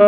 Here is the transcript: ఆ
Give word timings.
ఆ 0.00 0.06